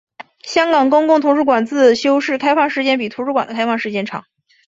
[0.41, 4.25] 香港公共图书馆自修室开放时间比图书馆的开放时间长。